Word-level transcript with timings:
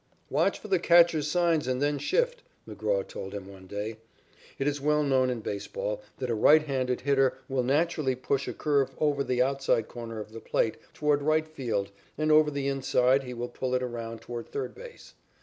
"Watch 0.31 0.57
for 0.57 0.67
the 0.67 0.79
catcher's 0.79 1.29
signs 1.29 1.67
and 1.67 1.79
then 1.79 1.99
shift," 1.99 2.41
McGraw 2.67 3.07
told 3.07 3.35
him 3.35 3.47
one 3.47 3.67
day. 3.67 3.97
It 4.57 4.65
is 4.67 4.81
well 4.81 5.03
known 5.03 5.29
in 5.29 5.41
baseball 5.41 6.01
that 6.17 6.31
a 6.31 6.33
right 6.33 6.63
handed 6.63 7.01
hitter 7.01 7.37
will 7.47 7.61
naturally 7.61 8.15
push 8.15 8.47
a 8.47 8.53
curve 8.53 8.89
over 8.97 9.23
the 9.23 9.43
outside 9.43 9.87
corner 9.87 10.19
of 10.19 10.31
the 10.31 10.39
plate 10.39 10.77
toward 10.95 11.21
right 11.21 11.47
field 11.47 11.91
and 12.17 12.31
over 12.31 12.49
the 12.49 12.67
inside 12.67 13.21
he 13.21 13.35
will 13.35 13.49
pull 13.49 13.75
it 13.75 13.83
around 13.83 14.21
toward 14.21 14.47
third 14.47 14.73
base. 14.73 15.13